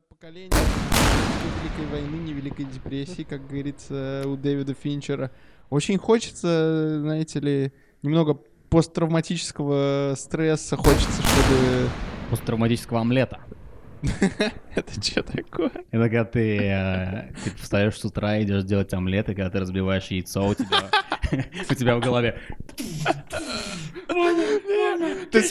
[0.00, 5.30] поколение ни Великой войны, ни Великой депрессии, как говорится у Дэвида Финчера.
[5.70, 7.72] Очень хочется, знаете ли,
[8.02, 8.34] немного
[8.68, 10.76] посттравматического стресса.
[10.76, 11.88] Хочется, чтобы...
[12.30, 13.40] Посттравматического омлета.
[14.74, 15.72] Это что такое?
[15.90, 20.08] Это когда ты, э, ты встаешь с утра, идешь делать омлет, и когда ты разбиваешь
[20.08, 20.90] яйцо, у тебя,
[21.70, 22.38] у тебя в голове...
[25.30, 25.42] Ты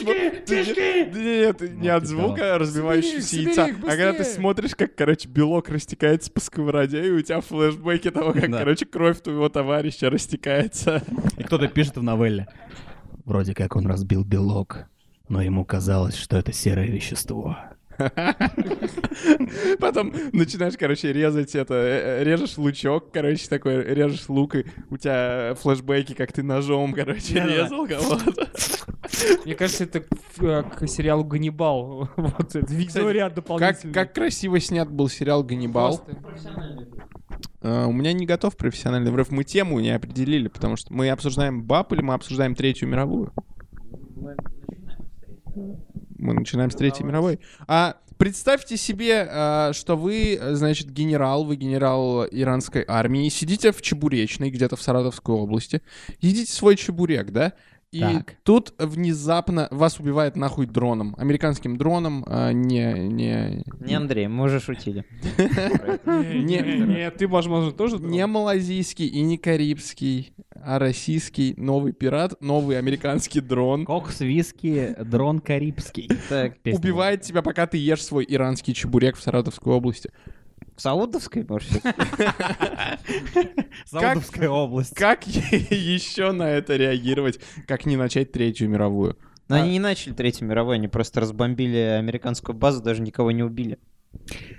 [1.13, 6.39] Нет, не от звука разбивающегося яйца, а когда ты смотришь, как, короче, белок растекается по
[6.39, 11.03] сковороде, и у тебя флешбеки того, как, короче, кровь твоего товарища растекается.
[11.37, 12.47] И кто-то пишет в новелле.
[13.25, 14.85] Вроде как он разбил белок,
[15.29, 17.57] но ему казалось, что это серое вещество.
[19.79, 24.97] Потом начинаешь, короче, резать это, э, э, режешь лучок, короче, такой, режешь лук, и у
[24.97, 28.49] тебя флешбеки, как ты ножом, короче, резал кого-то.
[29.45, 30.03] Мне кажется, это
[30.39, 32.09] э, к сериалу «Ганнибал».
[32.15, 32.65] Вот это
[33.27, 33.93] Как, дополнительный.
[33.93, 36.01] как красиво снят был сериал «Ганнибал».
[37.61, 39.31] Э, у меня не готов профессиональный врыв.
[39.31, 43.33] Мы тему не определили, потому что мы обсуждаем БАП или мы обсуждаем Третью мировую?
[46.17, 47.39] Мы начинаем с Третьей мировой.
[47.67, 53.81] А представьте себе, а, что вы, э, значит, генерал, вы генерал иранской армии, сидите в
[53.81, 55.81] Чебуречной, где-то в Саратовской области,
[56.21, 57.53] едите свой чебурек, да?
[57.91, 58.35] И Так.
[58.43, 64.59] тут внезапно вас убивает нахуй дроном, американским дроном, а, не, не, Не, Андрей, мы уже
[64.59, 65.05] шутили.
[66.05, 67.97] Не, не, не, ты, возможно, тоже...
[67.99, 73.85] не малазийский и не карибский, а российский новый пират, новый американский дрон.
[73.85, 76.09] Кокс, виски, дрон карибский.
[76.73, 80.11] Убивает тебя, пока ты ешь свой иранский чебурек в Саратовской области.
[80.75, 81.83] В Саудовской, может, быть?
[83.85, 84.93] Саудовская область.
[84.95, 87.39] Как еще на это реагировать?
[87.67, 89.17] Как не начать Третью мировую?
[89.47, 93.79] Но они не начали Третью мировую, они просто разбомбили американскую базу, даже никого не убили.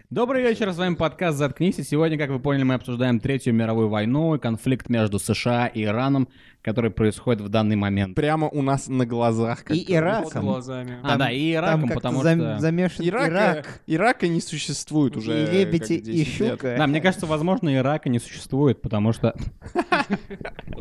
[0.08, 1.78] Добрый вечер, с вами подкаст «Заткнись».
[1.80, 5.82] И сегодня, как вы поняли, мы обсуждаем Третью мировую войну и конфликт между США и
[5.84, 6.28] Ираном,
[6.62, 8.14] который происходит в данный момент.
[8.14, 9.64] Прямо у нас на глазах.
[9.64, 10.22] как И говорится.
[10.22, 10.42] Под Ираком.
[10.42, 10.98] глазами.
[11.02, 12.58] А, да, и Ираком, Там потому зам- что...
[12.60, 13.80] замешан Ирака, Ирак.
[13.88, 15.42] Ирака не существует уже.
[15.42, 16.50] и лебедь, как и 10 лет.
[16.52, 16.76] щука.
[16.78, 19.34] Да, мне кажется, возможно, и рака не существует, потому что...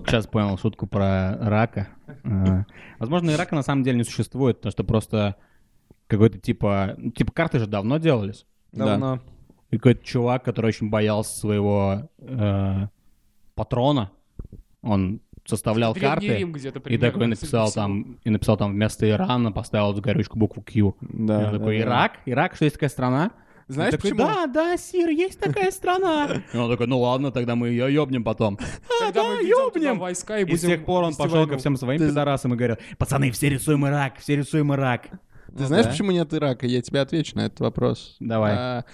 [0.05, 1.87] Сейчас понял шутку про рака.
[2.23, 2.63] Э,
[2.99, 5.35] Возможно, и рака на самом деле не существует, потому что просто
[6.07, 6.95] какой-то типа...
[7.15, 8.45] Типа карты же давно делались.
[8.75, 9.19] Давно.
[9.71, 12.87] И какой-то чувак, который очень боялся своего э,
[13.55, 14.11] патрона,
[14.81, 19.09] он составлял Древний карты Рим где-то и примерно, такой написал там, и написал там вместо
[19.09, 20.95] Ирана, поставил эту горючку букву Q.
[21.01, 21.89] Да, И он такой, да, да.
[21.89, 22.11] Ирак?
[22.25, 23.31] Ирак, что есть такая страна?
[23.67, 24.27] Знаешь И такой, почему?
[24.27, 26.29] Да, да, Сир, есть такая страна.
[26.53, 28.59] И он такой, ну ладно, тогда мы ее ёбнем потом.
[29.01, 29.97] А, Когда да, ёбнем.
[29.99, 32.57] войска и И будем с тех пор он пошел ко всем своим Ты- пидорасам и
[32.57, 35.09] говорил, пацаны, все рисуем Ирак, все рисуем Ирак.
[35.47, 35.91] Ты Ну знаешь, да.
[35.91, 36.67] почему нет Ирака?
[36.67, 38.15] Я тебе отвечу на этот вопрос.
[38.19, 38.53] Давай.
[38.55, 38.85] А,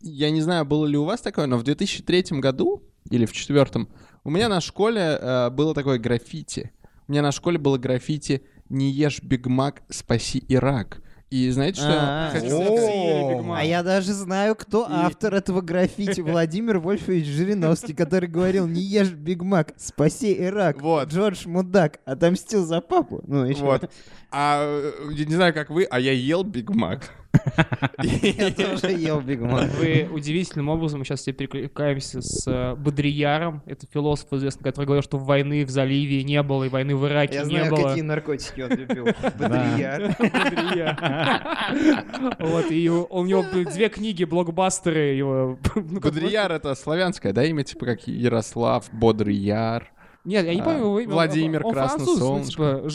[0.00, 3.86] я не знаю, было ли у вас такое, но в 2003 году или в 2004
[4.24, 6.72] у меня на школе э, было такое граффити.
[7.08, 11.02] У меня на школе было граффити «Не ешь Биг Мак, спаси Ирак».
[11.30, 13.52] И знаете, что А, хочу.
[13.52, 16.20] А я даже знаю, кто И- автор этого граффити.
[16.22, 20.82] Владимир Вольфович Жириновский, который говорил, не ешь Биг Мак, спаси Ирак.
[20.82, 21.08] Вот.
[21.08, 23.22] Джордж Мудак отомстил за папу.
[23.28, 23.62] Ну, еще.
[23.62, 23.88] Вот.
[24.32, 27.08] А э, я не знаю, как вы, а я ел Биг Мак.
[28.02, 29.70] Я тоже ел Биг Мак.
[29.78, 35.02] Вы удивительным образом, мы сейчас все перекликаемся с э, Бодрияром, это философ известный, который говорил,
[35.02, 37.88] что войны в заливе не было, и войны в Ираке Я не знаю, было.
[37.88, 39.04] какие наркотики он любил.
[39.38, 40.16] Бодрияр.
[40.18, 42.36] Бодрияр.
[42.38, 45.58] Вот, и у него две книги, блокбастеры его.
[45.74, 49.90] ну, Бодрияр— это славянское, да, имя, типа как Ярослав, Бодрый Яр.
[50.24, 51.12] Нет, я не А, помню его имя.
[51.12, 52.52] Владимир француз, ну, Красносолнышко.
[52.52, 52.88] типа,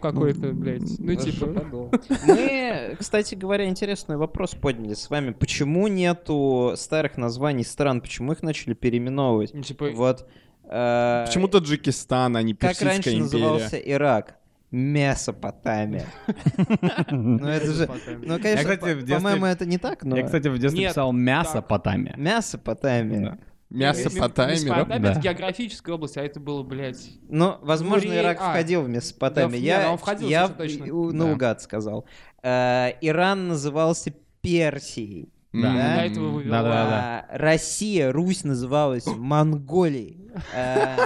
[0.00, 0.98] какой-то, блядь.
[0.98, 1.46] Ну, типа...
[2.26, 5.32] Мы, кстати говоря, интересный вопрос подняли с вами.
[5.32, 8.00] Почему нету старых названий стран?
[8.00, 9.52] Почему их начали переименовывать?
[9.52, 10.28] ну, Типа, Вот.
[10.64, 13.22] э, Почему Таджикистан, а не Как Персидская раньше империя?
[13.44, 14.36] назывался Ирак?
[14.70, 16.06] Месопотамия.
[17.10, 17.88] Ну это же...
[18.22, 20.16] Ну, конечно, по-моему, это не так, но...
[20.16, 23.36] Я, кстати, в детстве писал мясо потамия.
[23.70, 24.54] Месопотамия.
[24.54, 25.10] Месопотамия, Месопотамия да?
[25.12, 27.08] это географическая область, а это было, блядь...
[27.28, 29.60] Ну, возможно, Гурей- Ирак а, входил в да, Месопотамию.
[29.60, 30.94] Я, не, он входил я совершенно точно.
[30.94, 31.16] у- Да.
[31.18, 32.04] наугад сказал.
[32.42, 35.32] Э, Иран назывался Персией.
[35.52, 35.72] Да.
[35.72, 35.96] Да?
[35.96, 36.50] До этого вывел.
[36.50, 37.26] Да-да-да.
[37.30, 40.30] А, Россия, Русь называлась Монголией.
[40.54, 40.96] Э,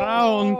[0.00, 0.58] раунд.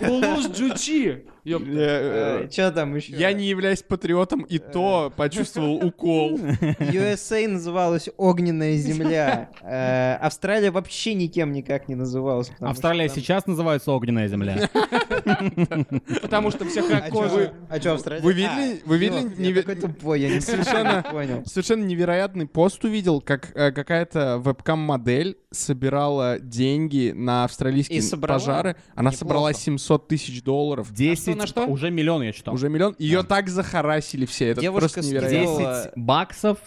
[0.00, 1.26] Улус Джучи!
[1.46, 3.12] Э, э, Что там еще?
[3.14, 6.38] Я не являюсь патриотом, и то почувствовал укол.
[6.38, 9.50] USA называлась «Огненная земля».
[9.64, 12.50] Э, Австралия вообще никем никак не называлась.
[12.60, 14.68] Австралия что сейчас называется огненная земля.
[16.22, 17.52] Потому что всех А кожи.
[17.68, 18.22] а чё, Австралия?
[18.22, 21.42] Вы видели- А, вы видели Я неве- такой тупой, я не совершенно понял.
[21.46, 28.76] Совершенно невероятный пост увидел, как э, какая-то вебкам-модель собирала деньги на австралийские пожары.
[28.94, 30.92] Она собрала 700 тысяч долларов.
[30.92, 31.66] 10, на что?
[31.66, 32.54] уже миллион я читал.
[32.54, 32.94] Уже миллион.
[32.98, 34.48] Ее так захарасили все.
[34.50, 35.38] Это Девушка просто невероятно.
[35.38, 36.58] сделала- 10 баксов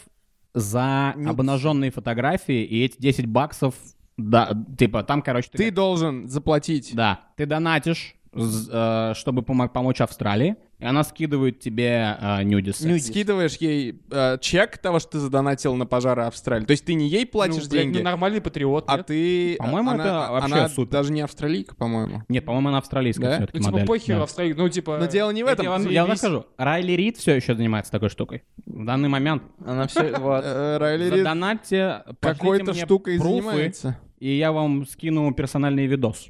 [0.54, 1.30] за Нюц.
[1.30, 3.75] обнаженные фотографии, и эти 10 баксов,
[4.18, 6.92] да, типа, там, короче, Ты должен заплатить.
[6.96, 12.88] Да, ты донатишь, э, чтобы помо- помочь Австралии, и она скидывает тебе э, нюдисы.
[12.88, 13.07] Нюдис.
[13.07, 16.65] Скидываешь ей э, чек того, что ты задонатил на пожары Австралии.
[16.65, 18.85] То есть ты не ей платишь Ну, блядь, деньги, ну, нормальный патриот.
[18.88, 19.06] а нет?
[19.07, 19.56] ты...
[19.57, 20.91] По-моему, она- это вообще она супер.
[20.91, 22.24] даже не австралийка, по-моему.
[22.29, 23.35] Нет, по-моему, она австралийская Да?
[23.38, 23.88] все-таки Ну, типа, модель.
[23.88, 24.24] похер Да.
[24.24, 24.53] Австралии.
[24.53, 24.97] Ну, типа...
[25.00, 25.63] Но дело не в этом.
[25.65, 26.45] Я вам, я вам расскажу.
[26.57, 28.44] Райли Рид все еще занимается такой штукой.
[28.65, 29.44] В данный момент.
[29.65, 30.44] Она все, вот.
[30.45, 33.97] Э, Райли Рид Задонатьте, какой-то штукой занимается.
[34.19, 36.29] и я вам скину персональный видос.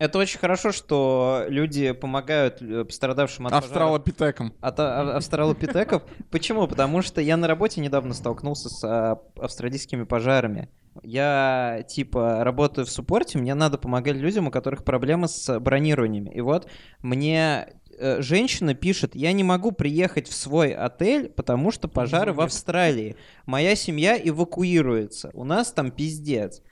[0.00, 4.54] Это очень хорошо, что люди помогают э, пострадавшим от пожаров Австралопитеком.
[4.62, 6.02] от а- австралопитеков.
[6.30, 6.66] Почему?
[6.66, 10.70] Потому что я на работе недавно столкнулся с а, австралийскими пожарами.
[11.02, 16.30] Я, типа, работаю в суппорте, мне надо помогать людям, у которых проблемы с бронированиями.
[16.30, 16.66] И вот
[17.00, 17.68] мне
[17.98, 23.16] э, женщина пишет, я не могу приехать в свой отель, потому что пожары в Австралии.
[23.44, 25.30] Моя семья эвакуируется.
[25.34, 26.62] У нас там пиздец.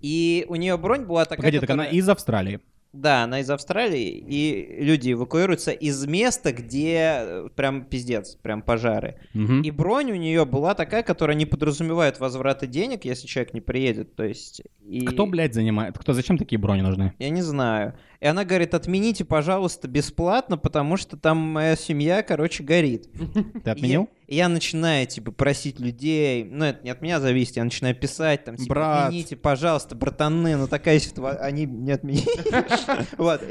[0.00, 2.60] И у нее бронь была такая, Погоди, так она которая- из Австралии.
[2.92, 9.16] да, она из Австралии, и люди эвакуируются из места, где э, прям пиздец, прям пожары.
[9.34, 9.62] Мгм.
[9.62, 14.16] И бронь у нее была такая, которая не подразумевает возврата денег, если человек не приедет.
[14.16, 14.62] То есть.
[14.86, 15.04] И...
[15.04, 15.98] Кто, блядь, занимает?
[15.98, 17.12] Кто, зачем такие брони нужны?
[17.18, 17.94] Я не знаю.
[18.20, 23.08] И она говорит, отмените, пожалуйста, бесплатно, потому что там моя семья, короче, горит.
[23.64, 24.08] Ты отменил?
[24.28, 28.44] И я начинаю, типа, просить людей, ну, это не от меня зависит, я начинаю писать,
[28.44, 29.06] там, типа, Брат.
[29.06, 32.26] отмените, пожалуйста, братаны, ну, такая ситуация, они не отменили.
[33.16, 33.42] Вот.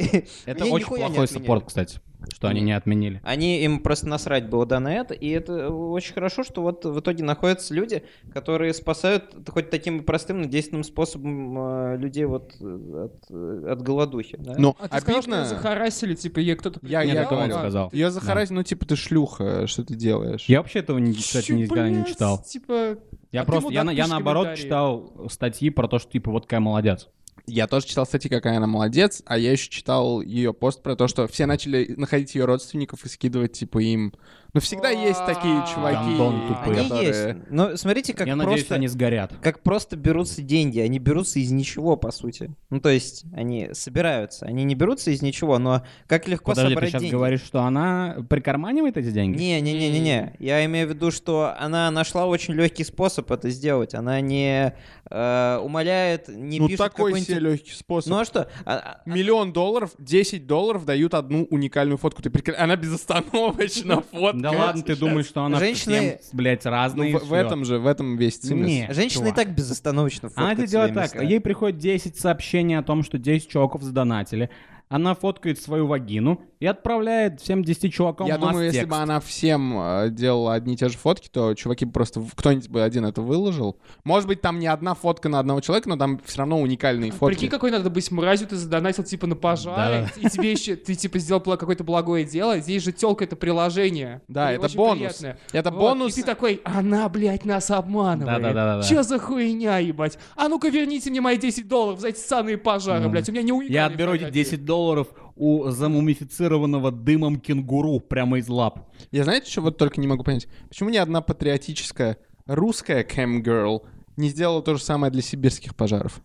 [0.45, 1.99] Это очень плохой саппорт, кстати,
[2.33, 3.21] что они не отменили.
[3.23, 6.99] Они, им просто насрать было да на это, и это очень хорошо, что вот в
[6.99, 8.03] итоге находятся люди,
[8.33, 11.57] которые спасают хоть таким простым, но действенным способом
[11.93, 14.37] э, людей вот э, от, э, от голодухи.
[14.39, 14.55] да.
[14.57, 15.45] Ну, А ты сказал, что обидно.
[15.45, 16.79] захарасили, типа, ей кто-то...
[16.83, 17.53] Я, Нет, я говорю.
[17.53, 17.89] сказал.
[17.93, 20.45] Ее захарасили, ну типа ты шлюха, что ты делаешь?
[20.47, 22.41] Я вообще этого, не- кстати, никогда не читал.
[22.43, 22.97] Типа,
[23.31, 27.07] Я А просто, я, я наоборот читал статьи про то, что типа вот какая молодец.
[27.45, 31.07] Я тоже читал статьи, какая она молодец, а я еще читал ее пост про то,
[31.07, 34.13] что все начали находить ее родственников и скидывать, типа, им...
[34.53, 36.79] Ну, всегда есть такие чуваки, Гандон тупые.
[36.79, 37.37] Они которые- есть.
[37.49, 38.75] Но смотрите, как я надеюсь, просто...
[38.75, 39.33] они сгорят.
[39.41, 42.55] Как просто берутся деньги, они берутся из ничего, по сути.
[42.69, 46.73] Ну, то есть, они собираются, они не берутся из ничего, но как легко Подожди, ты
[46.75, 47.15] собрать сейчас деньги.
[47.15, 49.37] говоришь, что она прикарманивает эти деньги?
[49.37, 50.35] Не-не-не-не-не.
[50.39, 53.93] Я имею в виду, что она нашла очень легкий способ это сделать.
[53.93, 54.73] Она не
[55.09, 58.09] э, умоляет, не ну, пишет такой себе легкий способ.
[58.11, 58.49] Ну а что?
[58.65, 62.21] А- а- Миллион долларов, 10 долларов дают одну уникальную фотку.
[62.21, 64.41] Ты прикр- Она безостановочно фоткает.
[64.41, 67.17] Да ладно, ты думаешь, что она Женщины- всем, блядь, Ну, разные?
[67.17, 68.67] в, в этом же, в этом весь цимис.
[68.67, 68.87] Не.
[68.93, 73.03] Женщины и так безостановочно Она фоткают это делает так, ей приходит 10 сообщений о том,
[73.03, 74.49] что 10 чуваков задонатили.
[74.89, 78.89] Она фоткает свою вагину и отправляет всем 10 чувакам Я думаю, если масс-текст.
[78.89, 82.23] бы она всем э, делала одни и те же фотки, то чуваки бы просто...
[82.35, 83.77] Кто-нибудь бы один это выложил.
[84.03, 87.35] Может быть, там не одна фотка на одного человека, но там все равно уникальные фотки.
[87.35, 91.19] Прикинь, какой надо быть мразью, ты задонатил типа на пожары, и тебе еще, ты типа
[91.19, 94.21] сделал какое-то благое дело, здесь же телка это приложение.
[94.27, 94.97] Да, И это бонус.
[94.97, 95.39] приятное.
[95.51, 96.13] Это Вот, бонус.
[96.17, 98.41] И ты такой, она, блядь, нас обманывает.
[98.41, 98.83] Да-да-да-да-да.
[98.87, 100.17] Че за хуйня, ебать?
[100.35, 103.11] А ну-ка верните мне мои 10 долларов за эти ссаные пожары, Мгм.
[103.11, 104.49] блядь, у меня не уникальные Я отберу эти фотографии».
[104.51, 105.07] 10 долларов
[105.37, 108.89] у замумифицированного дымом кенгуру прямо из лап.
[109.11, 110.47] Я знаете, что вот только не могу понять?
[110.69, 113.81] Почему ни одна патриотическая русская cam-girl
[114.15, 116.21] не сделала то же самое для сибирских пожаров?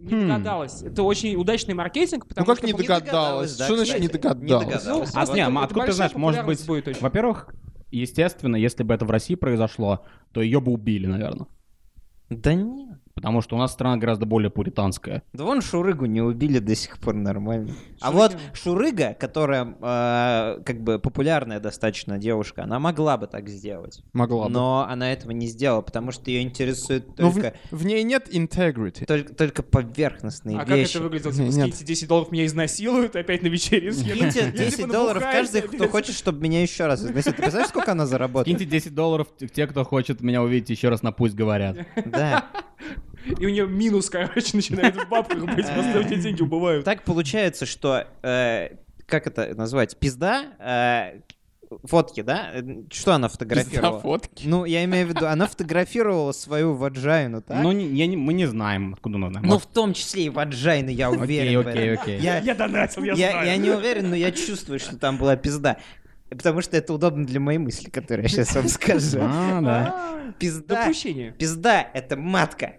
[0.00, 0.82] Не догадалась.
[0.82, 2.66] Это очень удачный маркетинг, Ну потому как что...
[2.68, 3.56] не догадалась, догадалась?
[3.56, 4.84] да, Что значит не кстати, не догадалась?
[4.84, 5.10] догадалась.
[5.14, 7.00] А, не, а откуда ты знаешь, может быть, будет очень.
[7.00, 7.48] во-первых,
[7.90, 11.48] естественно, если бы это в России произошло, то ее бы убили, наверное.
[12.30, 12.98] Да нет.
[13.18, 15.22] Потому что у нас страна гораздо более пуританская.
[15.32, 17.72] Да вон Шурыгу не убили до сих пор нормально.
[18.00, 18.18] А Шурыгина?
[18.22, 24.02] вот Шурыга, которая э, как бы популярная достаточно девушка, она могла бы так сделать.
[24.12, 24.50] Могла бы.
[24.52, 28.28] Но она этого не сделала, потому что ее интересует Но в, только, в ней нет
[28.32, 29.04] integrity.
[29.04, 30.96] только, только поверхностные А как вещи.
[30.96, 31.32] это выглядело?
[31.32, 31.52] Типа, нет.
[31.54, 34.22] скиньте 10 долларов, меня изнасилуют, опять на вечере съедут.
[34.22, 37.24] Киньте Я, 10 типа, долларов каждый, кто хочет, чтобы меня еще раз изнасиловать.
[37.24, 38.46] Ты представляешь, сколько она заработает?
[38.58, 41.76] Киньте 10 долларов те, кто хочет меня увидеть еще раз на «Пусть говорят».
[42.06, 42.46] Да.
[43.38, 46.84] И у нее минус, короче, начинает в бабках быть, просто у тебя деньги убывают.
[46.84, 48.70] Так получается, что э,
[49.06, 51.20] как это назвать, пизда, э,
[51.84, 52.50] фотки, да?
[52.54, 54.00] Э, Что она фотографировала?
[54.00, 54.46] фотки.
[54.46, 57.62] Ну, я имею в виду, она фотографировала свою ваджайну, так?
[57.62, 59.40] Ну, не- я не- мы не знаем, откуда она.
[59.42, 62.02] Ну, в том числе и ваджайны, я уверен окей, этом.
[62.02, 62.20] окей.
[62.20, 63.46] Я, Я донатил, я, я, знаю.
[63.46, 65.76] я не уверен, но я чувствую, что там была пизда.
[66.30, 69.18] Потому что это удобно для моей мысли, которую я сейчас вам скажу.
[69.22, 70.32] А, да.
[70.38, 71.32] Пизда, Допущение.
[71.32, 72.76] пизда— это матка.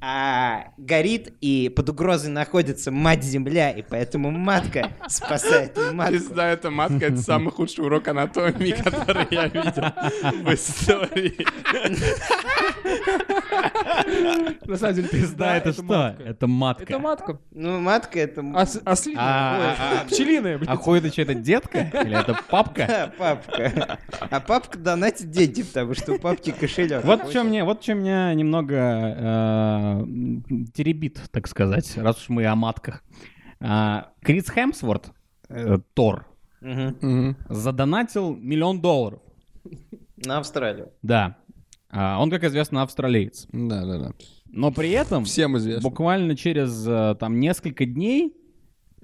[0.00, 6.12] А горит и под угрозой находится мать-земля, и поэтому матка спасает матку.
[6.12, 9.84] Пизда, это матка, это самый худший урок анатомии, который я видел
[10.44, 11.46] в истории.
[14.66, 15.82] На самом деле, Пизда, это что?
[15.82, 16.22] матка.
[16.22, 16.82] Это матка.
[16.84, 17.38] Это матка.
[17.52, 18.42] Ну, матка— это...
[18.54, 19.24] А, ослиная.
[19.24, 20.04] А, а, а.
[20.06, 20.60] Пчелиная.
[20.66, 21.78] А хуй это что, это детка?
[21.78, 22.86] Или это папка?
[22.86, 23.98] Да, папка.
[24.20, 27.04] А папка донатит деньги, потому что у папки кошелек.
[27.04, 29.85] Вот чем мне, вот чем меня немного э,
[30.74, 33.02] теребит, так сказать, раз уж мы о матках.
[33.60, 35.12] А, Крис Хемсворт,
[35.48, 36.26] э, Тор,
[37.48, 39.20] задонатил миллион долларов.
[40.16, 40.92] На Австралию.
[41.02, 41.36] Да.
[41.90, 43.46] А, он, как известно, австралиец.
[43.52, 44.12] Да, да, да.
[44.46, 45.88] Но при этом Всем известно.
[45.88, 48.34] буквально через э, там несколько дней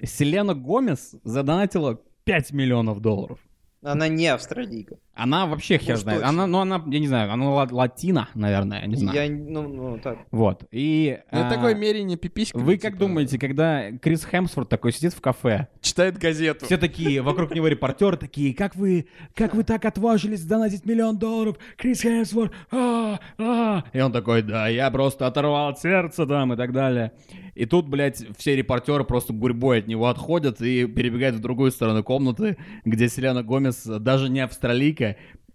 [0.03, 3.39] Селена Гомес задонатила 5 миллионов долларов.
[3.83, 4.97] Она не австралийка.
[5.15, 6.21] Она вообще хер Уж знает.
[6.21, 6.29] точно.
[6.31, 9.23] Она, ну, она, я не знаю, она ла- латина, наверное, я не знаю.
[9.23, 10.19] Я, ну, ну, так.
[10.31, 10.65] Вот.
[10.71, 12.63] И Ну, а, такое мерение пиписьками.
[12.63, 16.65] Вы как типа, думаете, когда Крис Хемсворт такой сидит в кафе, Читает газету.
[16.65, 21.57] все такие, вокруг него репортеры такие, как вы, как вы так отважились донатить миллион долларов,
[21.77, 23.85] Крис Хемсворт, а, а».
[23.93, 27.13] И он такой, да, я просто оторвал от сердца там и так далее.
[27.55, 32.03] И тут, блядь, все репортеры просто гурьбой от него отходят и перебегают в другую сторону
[32.03, 35.02] комнаты, где Селена Гомес, даже не австралийка,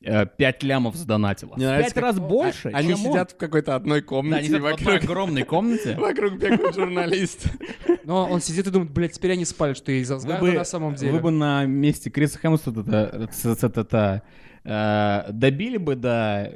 [0.03, 1.55] э, пять лямов задонатила.
[1.55, 3.11] Мне нравится, Пять как- раз больше, Они чем он.
[3.11, 5.95] сидят в какой-то одной Да, комнате, они и сидят в одной вокруг, огромной комнате.
[5.99, 7.49] вокруг бегают журналисты.
[8.03, 10.95] Но он сидит и думает, блядь, теперь они спали, что я из Асгарда на самом
[10.95, 11.11] деле.
[11.13, 12.81] вы бы на месте Криса Хемсворта
[13.67, 14.21] это,
[14.63, 16.51] э, добили бы до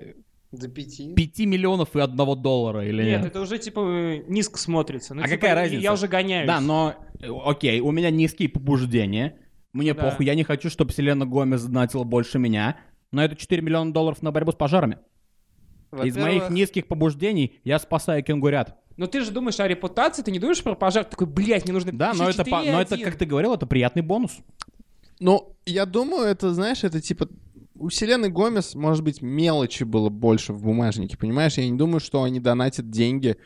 [0.52, 1.14] До пяти.
[1.14, 3.32] 5 миллионов и одного доллара или Нет, нет?
[3.32, 5.14] это уже, типа, э, низко смотрится.
[5.14, 5.82] Ну, А типа, какая я- разница?
[5.84, 6.48] Я уже гоняюсь.
[6.48, 9.36] Да, но, э, окей, у меня низкие побуждения,
[9.74, 10.04] мне Да.
[10.04, 12.78] похуй, я не хочу, чтобы Селена Гомес задонатила больше меня,
[13.12, 14.98] но это 4 миллиона долларов на борьбу с пожарами.
[16.04, 18.76] Из моих низких побуждений я спасаю кенгурят.
[18.98, 21.74] Но ты же думаешь о репутации, ты не думаешь про пожар, ты такой, блядь, мне
[21.74, 24.38] нужно Да, но это, по- но это, как ты говорил, это приятный бонус.
[25.20, 27.28] Ну, я думаю, это, знаешь, это типа...
[27.76, 31.58] У Селены Гомес, может быть, мелочи было больше в бумажнике, понимаешь?
[31.58, 33.38] Я не думаю, что они донатят деньги,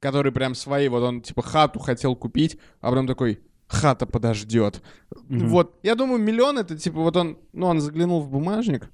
[0.00, 0.88] которые прям свои.
[0.88, 3.40] Вот он, типа, хату хотел купить, а потом такой,
[3.74, 4.82] хата подождет.
[5.28, 5.48] Мгм.
[5.48, 5.78] Вот.
[5.82, 8.90] Я думаю, миллион это, типа, вот он, ну, он заглянул в бумажник,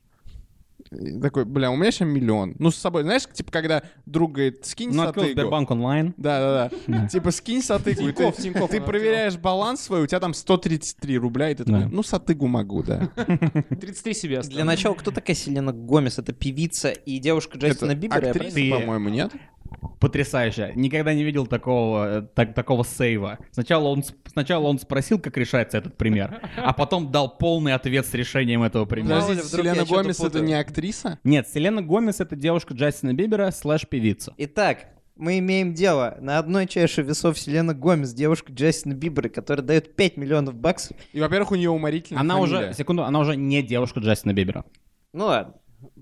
[0.90, 2.56] и такой, бля, у меня сейчас миллион.
[2.58, 5.28] Ну, с собой, знаешь, типа, когда друг говорит, скинь Ну, открыл.
[5.30, 6.14] Сбербанк онлайн.
[6.16, 7.06] Да-да-да.
[7.06, 8.12] Типа, скинь сатыгу.
[8.12, 12.82] ты- проверяешь баланс свой, у тебя там 133 рубля, и ты такой, ну, сатыгу могу,
[12.82, 13.08] да.
[13.80, 16.18] 33 себе Для начала, кто такая Селена Гомес?
[16.18, 18.30] Это певица и девушка Джастина Бибера?
[18.30, 19.32] актриса, по-моему, нет?
[19.98, 20.72] Потрясающе.
[20.74, 23.38] Никогда не видел такого, э, так- такого сейва.
[23.50, 28.14] Сначала он, сначала он спросил, как решается этот пример, а потом дал полный ответ с
[28.14, 29.20] решением этого примера.
[29.20, 31.18] Подождите, Селена Гомес это не актриса?
[31.24, 34.32] Нет, Селена Гомес— это девушка Джастина Бибера слэш певица.
[34.38, 34.86] Итак,
[35.16, 40.16] мы имеем дело на одной чаше весов Селена Гомес, девушка Джастина Бибера, которая дает 5
[40.16, 40.96] миллионов баксов.
[41.12, 42.68] И, во-первых, у нее уморительная Она фамилия.
[42.68, 44.64] уже, секунду, она уже не девушка Джастина Бибера.
[45.12, 45.54] Ну ладно.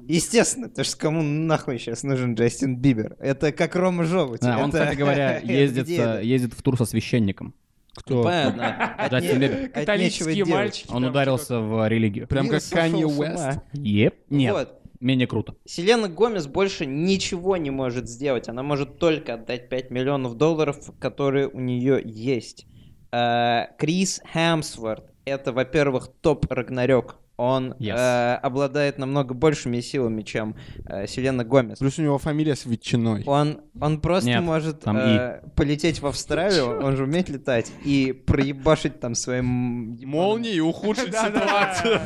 [0.07, 3.17] Естественно, потому что кому нахуй сейчас нужен Джастин Бибер?
[3.21, 4.41] Это как Рома Жовудь.
[4.41, 7.55] Да, он, Это- кстати говоря, ездит, э, ездит в тур со священником.
[7.95, 8.23] Кто?
[8.23, 8.95] Понятно.
[8.99, 9.69] От Джастин Бибер.
[9.69, 10.91] Католические мальчики.
[10.91, 12.27] Он ударился в религию.
[12.27, 13.07] Прям как Канье.
[13.07, 13.61] Уэст.
[13.73, 14.71] Еп, нет,
[15.01, 15.55] менее круто.
[15.65, 18.49] Селена Гомес больше ничего не может сделать.
[18.49, 22.67] Она может только отдать 5 миллионов долларов, которые у нее есть.
[23.13, 27.17] Э, Крис Хемсворт— это, во-первых, топ Рагнарёк.
[27.39, 27.95] Он Yes.
[27.97, 31.79] э, обладает намного большими силами, чем э, Селена Гомес.
[31.79, 33.23] Плюс у него фамилия с ветчиной.
[33.27, 38.13] Он, он просто Нет, может там э, полететь в Австралию, он же умеет летать, и
[38.13, 39.93] проебашить там своим...
[39.95, 42.01] ебаным- Молнии и ухудшить ситуацию.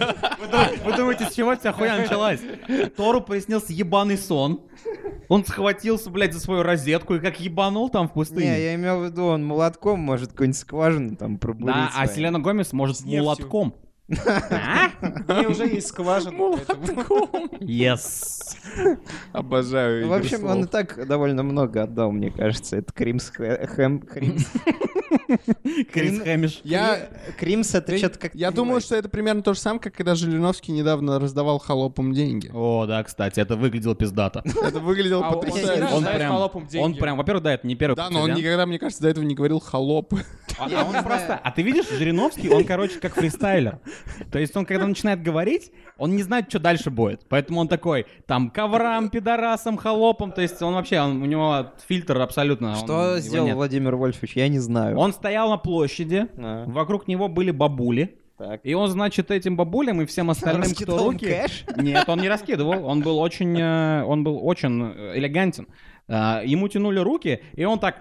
[0.85, 2.41] Вы думаете, с чего вся хуйня началась?
[2.97, 4.61] Тору приснился ебаный сон.
[5.29, 8.61] Он схватился, блядь, за свою розетку и как ебанул там в Не, пустыне.
[8.63, 11.75] я имел в виду, он молотком может какую-нибудь скважину там пробурить.
[11.75, 12.07] Да, а.
[12.07, 13.05] Селена Гомес может С
[14.09, 15.47] молотком.
[15.47, 16.37] У уже есть скважина.
[16.39, 18.57] поэтому- Yes.
[19.33, 22.77] Обожаю В общем, он и так довольно много отдал, мне кажется.
[22.77, 24.01] Это Кримс Хэ- Хэм...
[24.01, 24.47] Кримс...
[25.93, 26.61] Крис Хэмиш.
[26.65, 30.15] Я, Кримс это что-то как я думаю, что это примерно то же самое, как когда
[30.15, 32.51] Жириновский недавно раздавал холопам деньги.
[32.53, 34.43] О, да, кстати, это выглядело пиздато.
[34.45, 35.95] Это выглядело А он потрясающе.
[35.95, 39.03] Он прям, он прям, во-первых, да, это не первый Да, но он никогда, мне кажется,
[39.03, 40.15] до этого не говорил холоп.
[40.59, 41.41] А, а он просто...
[41.43, 43.79] А ты видишь, Жириновский, он, короче, как фристайлер.
[44.31, 47.23] То есть он, когда начинает говорить, он не знает, что дальше будет.
[47.29, 50.33] Поэтому он такой, там, коврам, пидорасам, холопам.
[50.33, 52.71] То есть он вообще, он- у него фильтр абсолютно...
[52.71, 53.57] он- Что его сделал нет.
[53.57, 54.99] Владимир Вольфович, я не знаю.
[54.99, 58.17] Он стоял на площади, А, вокруг него были бабули.
[58.39, 58.61] так.
[58.65, 61.27] И он, значит, этим бабулям и всем остальным, кто Раскидал им руки...
[61.27, 61.65] кэш?
[61.77, 62.85] Нет, он не раскидывал.
[62.87, 65.69] Он был очень, э, он был очень э, элегантен.
[66.09, 67.97] А, Ему тянули руки, и он так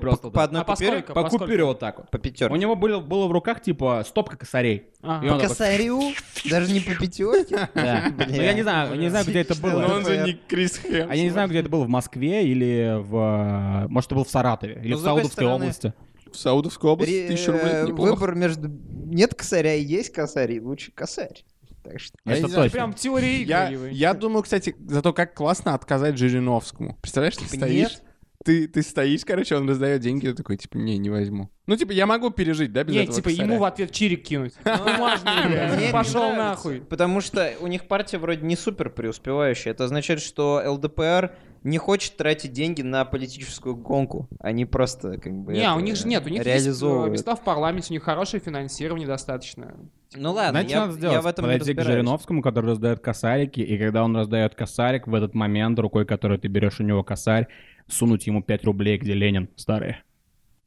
[0.00, 0.32] Просто по, так.
[0.32, 0.90] по одной А по купюре?
[0.98, 1.14] сколько?
[1.14, 1.44] по сколько?
[1.44, 2.10] купюре вот так вот.
[2.10, 2.58] По У пятерке.
[2.58, 4.84] него было, было в руках, типа, стопка косарей.
[5.02, 5.34] Ага.
[5.34, 6.12] По косарю?
[6.48, 7.68] Даже не по пятерке?
[7.74, 8.12] да.
[8.30, 9.84] Ну, я не знаю, не знаю, где это было.
[9.86, 10.80] он же не Крис.
[10.84, 13.86] А я не знаю, где это было, в Москве или в...
[13.88, 15.92] Может, это было в Саратове, или в Саудовской области.
[16.32, 18.10] В Саудовской области тысяча рублей э, неплохо.
[18.10, 21.44] Выбор между нет косаря и есть косарь, и лучше косарь.
[21.82, 22.16] Так что...
[22.24, 22.76] Я Это не знаю, точно.
[22.78, 23.90] Прям теория Я, игры.
[23.90, 26.96] я думаю, кстати, зато как классно отказать Жириновскому.
[27.00, 28.02] Представляешь, ты стоишь, нет.
[28.44, 31.50] Ты, ты стоишь, короче, он раздает деньги, ты такой, типа, не, не возьму.
[31.66, 33.46] Ну, типа, я могу пережить, да, без Не, этого типа косаря?
[33.46, 34.54] ему в ответ чирик кинуть.
[34.64, 35.78] Блядь.
[35.78, 36.80] не Пошел нахуй.
[36.80, 39.72] Потому что у них партия вроде не супер преуспевающая.
[39.72, 41.32] Это означает, что ЛДПР
[41.62, 44.28] не хочет тратить деньги на политическую гонку.
[44.40, 47.36] Они просто как бы Не, это у них же нет, у них есть э, места
[47.36, 49.76] в парламенте, у них хорошее финансирование достаточно.
[50.16, 51.14] Ну ладно, Знаете, я, надо сделать?
[51.14, 51.84] я в этом не Подойти к.
[51.84, 56.48] Жириновскому, который раздает косарики, и когда он раздает косарик, в этот момент рукой, которой ты
[56.48, 57.46] берешь у него косарь,
[57.90, 60.02] сунуть ему 5 рублей, где Ленин старые.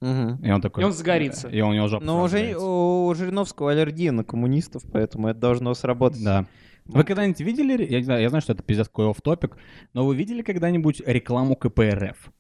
[0.02, 0.44] Мгм.
[0.44, 0.84] И он такой...
[0.84, 1.48] И он загорится.
[1.48, 5.74] И он у него жопа Но уже у Жириновского аллергия на коммунистов, поэтому это должно
[5.74, 6.24] сработать.
[6.24, 6.46] Да.
[6.86, 9.56] Вы когда-нибудь видели, я, не знаю, я знаю, что это пиздец какой офф-топик,
[9.94, 12.32] но вы видели когда-нибудь рекламу КПРФ?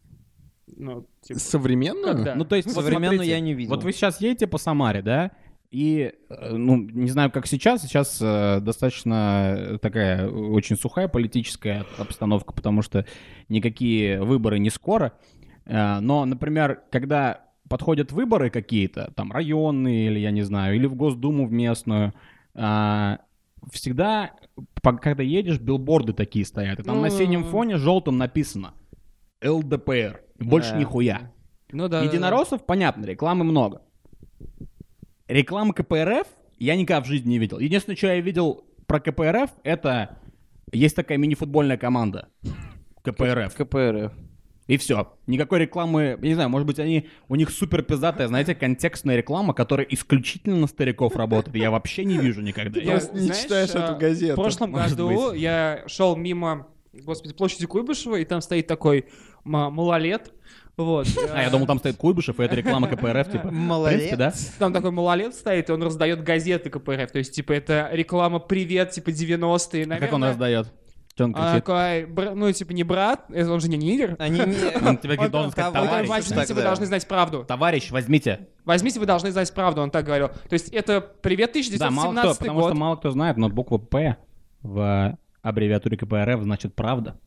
[0.75, 2.15] Ну, типа, Современную?
[2.15, 2.35] Когда?
[2.35, 3.73] Ну, то есть, вот Современную смотрите, я не видел.
[3.75, 5.31] Вот вы сейчас едете по Самаре, да,
[5.73, 12.53] и, э, ну, не знаю, как сейчас, сейчас э, достаточно такая очень сухая политическая обстановка,
[12.53, 13.07] потому что
[13.49, 15.13] никакие выборы не скоро.
[15.65, 20.93] Э, Но, например, когда подходят выборы какие-то, там, районные или, я не знаю, или в
[20.93, 22.13] Госдуму в местную,
[23.71, 24.31] всегда,
[25.01, 28.73] когда едешь, билборды такие стоят, и там на Ну, синем фоне желтым написано
[29.43, 30.21] ЛДПР.
[30.39, 30.77] Больше Да.
[30.77, 31.31] нихуя.
[31.71, 32.03] ну да.
[32.03, 33.81] Единороссов, понятно, рекламы много.
[35.27, 36.27] Рекламы КПРФ
[36.59, 37.59] я никогда в жизни не видел.
[37.59, 40.17] Единственное, что я видел про КПРФ, это
[40.71, 42.29] есть такая мини-футбольная команда
[43.03, 43.55] КПРФ.
[43.55, 44.11] КПРФ.
[44.67, 45.13] И все.
[45.27, 49.53] Никакой рекламы, я не знаю, может быть, они, у них супер пиздатая, знаете, контекстная реклама,
[49.53, 51.55] которая исключительно на стариков работает.
[51.57, 52.79] Я вообще не вижу никогда.
[52.79, 54.33] Ты просто не читаешь э, эту газету.
[54.33, 55.41] В прошлом году быть.
[55.41, 59.05] я шел мимо, господи, площади Куйбышева, и там стоит такой
[59.43, 60.33] малолет.
[60.75, 61.07] Вот.
[61.31, 63.51] А я думал, там стоит Куйбышев, и это реклама КПРФ, типа.
[63.51, 63.99] Малолет?
[63.99, 64.33] принципе, да?
[64.57, 67.11] Там такой малолет стоит, и он раздает газеты КПРФ.
[67.11, 69.85] То есть, типа, это реклама «Привет», типа, 90-е.
[69.89, 70.73] А как он раздает?
[71.13, 71.65] Что он А, кричит?
[71.65, 74.15] такой, бра- ну, типа, не брат, он же не нигер.
[74.17, 74.85] Они не...
[74.87, 76.09] Он тебе должен сказать, товарищ.
[76.09, 77.45] Возьмите, вы должны знать правду.
[77.47, 78.47] Товарищ, возьмите.
[78.65, 80.29] Возьмите, вы должны знать правду, он так говорил.
[80.29, 82.69] То есть это «Привет, Да, мало кто, 1917 потому год».
[82.71, 84.17] что мало кто знает, но буква П
[84.63, 87.19] в аббревиатуре КПРФ значит правда.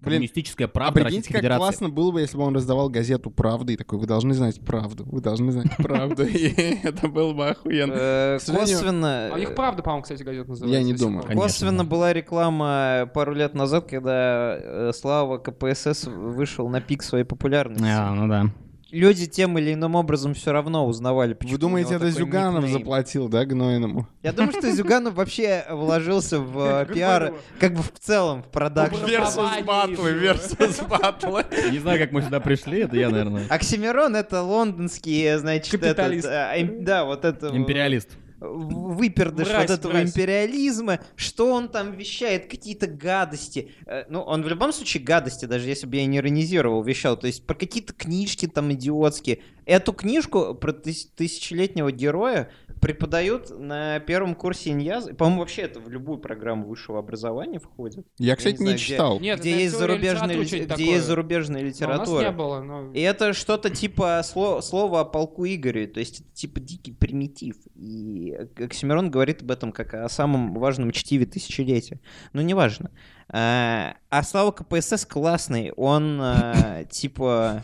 [0.00, 1.58] Блин, Коммунистическая А правда прикиньте, Российской как Федерации.
[1.58, 5.04] классно было бы, если бы он раздавал газету «Правда» и такой, вы должны знать правду,
[5.04, 6.24] вы должны знать правду.
[6.26, 7.94] И это было бы охуенно.
[7.96, 9.30] Э, Косвенно...
[9.32, 10.78] А у них правда, по-моему, кстати, газета называется.
[10.78, 11.24] Я не думаю.
[11.24, 17.84] Косвенно была реклама пару лет назад, когда э, Слава КПСС вышел на пик своей популярности.
[17.84, 18.52] А, ну да.
[18.90, 22.78] Люди тем или иным образом все равно узнавали, почему Вы думаете, это Зюганов никнейм.
[22.78, 24.08] заплатил, да, Гнойному?
[24.22, 29.04] Я думаю, что Зюганов вообще вложился в э, пиар, как бы в целом, в production.
[29.04, 31.44] Versus батлы, Versus батлы.
[31.70, 35.96] Не знаю, как мы сюда пришли, это я, наверное, Оксимирон это лондонский, э, значит, этот,
[35.96, 36.26] Капиталист.
[36.26, 37.48] э, да, вот это...
[37.54, 38.16] империалист.
[38.40, 40.10] Выпердыш Мразь, вот этого мразь.
[40.10, 43.72] империализма, что он там вещает, какие-то гадости.
[43.86, 47.16] Э, Ну, он в любом случае гадости, даже если бы я не иронизировал, вещал.
[47.16, 49.40] То есть про какие-то книжки там идиотские.
[49.68, 52.50] Эту книжку про тыс- тысячелетнего героя
[52.80, 55.08] преподают на первом курсе Иньяз.
[55.18, 58.06] По-моему, вообще это в любую программу высшего образования входит.
[58.18, 59.20] Я, кстати, не знаю, не где- читал.
[59.20, 60.84] Нет, где есть зарубежная, ли- где такое.
[60.86, 62.24] есть зарубежная Но у нас литература.
[62.24, 62.92] не было, но...
[62.92, 67.56] И это что-то типа сло- слова о полку Игоре, то есть это типа дикий примитив.
[67.74, 72.00] И Оксимирон говорит об этом как о самом важном чтиве тысячелетия.
[72.32, 72.90] Ну, неважно.
[73.28, 77.62] А, а Слава КПСС классный, он а, типа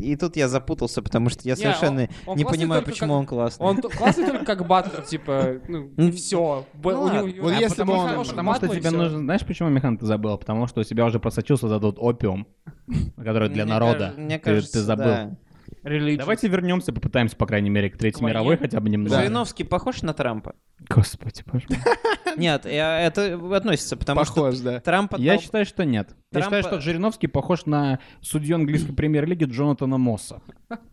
[0.00, 3.20] И тут я запутался, потому что я Не, совершенно он- он не понимаю, почему как-
[3.20, 3.66] он классный.
[3.66, 6.64] Он классный только как батлер, типа, ну, все.
[7.12, 7.42] ну.
[7.42, 9.18] Вот если бы он- потому что тебе нужно...
[9.18, 10.36] Знаешь, почему, Михан, ты забыл?
[10.38, 12.46] Потому что у тебя уже просочился за тот опиум,
[13.16, 14.14] который для народа.
[14.16, 15.36] Мне кажется, ты забыл.
[15.82, 16.16] Religion.
[16.18, 18.34] Давайте вернемся, попытаемся, по крайней мере, к Третьей К войне?
[18.34, 19.20] мировой хотя бы немного.
[19.20, 20.54] Жириновский похож на Трампа?
[20.88, 21.78] Господи, боже мой.
[22.36, 24.80] Нет, я- это относится, потому что Похож, да.
[24.80, 26.10] Трамп Я считаю, что нет.
[26.32, 30.40] Я Трампа- считаю, что Жириновский похож на судью английской премьер-лиги Джонатана Мосса.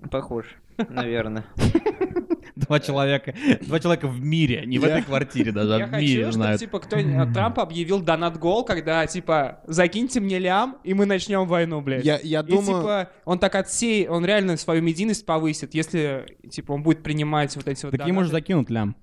[0.09, 0.45] похож,
[0.89, 1.45] наверное.
[2.55, 6.01] Два человека, два человека в мире, не в этой квартире даже, а Я в хочу,
[6.01, 6.61] мире чтобы, знают.
[6.61, 6.95] типа, кто
[7.33, 12.05] Трамп объявил донат гол, когда, типа, закиньте мне лям, и мы начнем войну, блядь.
[12.05, 12.81] Я, я И, думаю...
[12.81, 17.67] типа, он так отсеет, он реально свою медийность повысит, если, типа, он будет принимать вот
[17.67, 18.95] эти вот Так ему же закинут лям.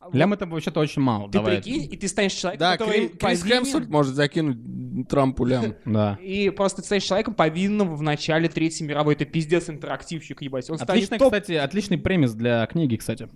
[0.00, 1.26] Вот Лям это вообще-то очень мало.
[1.26, 1.56] Ты давай.
[1.56, 4.56] прикинь, и ты станешь человеком, Да, который Кри- Крис Хемсворт может закинуть
[5.04, 5.74] Трампу лям.
[5.84, 6.18] Да.
[6.22, 9.14] И просто ты станешь человеком, повинным в начале Третьей мировой.
[9.14, 10.68] Это пиздец интерактивщик, ебать.
[10.70, 11.32] Он Отличный, топ.
[11.32, 13.28] кстати, отличный премис для книги, кстати.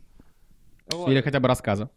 [0.90, 1.08] Вот.
[1.08, 1.90] Или хотя бы рассказа.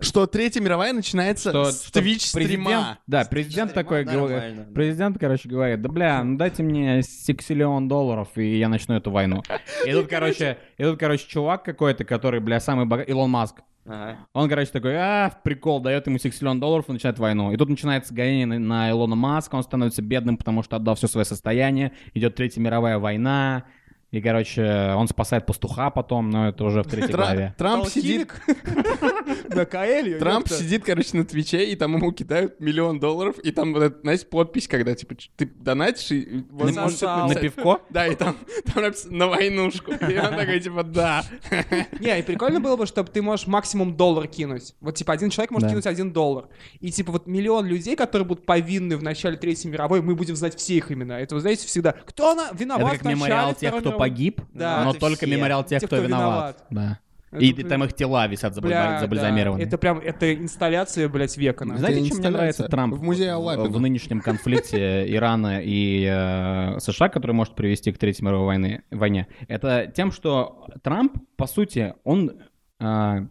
[0.00, 4.74] Что Третья мировая начинается Что, с президент- Да, президент Стрима такой говорит.
[4.74, 9.42] Президент, короче, говорит, да бля, ну дайте мне сексиллион долларов, и я начну эту войну.
[9.86, 14.18] И тут, короче, и тут, короче, чувак какой-то, который, бля, самый богатый, Илон Маск, Ага.
[14.32, 17.52] Он, короче, такой, а, прикол, дает ему сексиллион долларов и начинает войну.
[17.52, 21.08] И тут начинается гонение на, на Илона Маска, он становится бедным, потому что отдал все
[21.08, 21.92] свое состояние.
[22.14, 23.64] Идет Третья мировая война.
[24.12, 27.54] И, короче, он спасает пастуха потом, но это уже в третьей Тра- главе.
[27.56, 28.30] Трамп сидит,
[29.48, 30.18] На Каэлью.
[30.18, 34.00] Трамп сидит, короче, на Твиче, и там ему кидают миллион долларов, и там, вот эта,
[34.02, 37.80] знаете, подпись, когда, типа, ты донатишь, и вот На- пивко?
[37.90, 38.36] Да, и там,
[38.72, 39.92] там написано «на войнушку».
[39.92, 41.24] И он такой, типа, да.
[42.00, 44.74] Не, и прикольно было бы, чтобы ты можешь максимум доллар кинуть.
[44.80, 46.48] Вот, типа, один человек может кинуть один доллар.
[46.80, 50.56] И, типа, вот миллион людей, которые будут повинны в начале Третьей мировой, мы будем знать
[50.56, 51.18] все их имена.
[51.20, 51.92] Это, вы знаете, всегда.
[51.92, 52.50] Кто на...
[52.52, 54.01] виноват в начале тех, Второй кто мировой?
[54.02, 54.84] Погиб, Да.
[54.84, 55.34] но только все.
[55.36, 56.64] мемориал тех, Те, кто кто виноват.
[56.70, 56.88] виноват.
[56.88, 56.98] Да.
[57.30, 59.62] Это, И блин, там их тела висят бля, забальзамированы.
[59.62, 61.64] да, Это прям, это инсталляция, блядь, века.
[61.64, 61.78] нахуй.
[61.80, 63.70] Знаете, чем мне нравится Трамп В музее Алабина.
[63.70, 69.28] в нынешнем конфликте Ирана и э, США, который может привести к Третьей мировой войны, войне?
[69.48, 72.32] Это тем, что Трамп, по сути, он
[72.80, 73.26] э,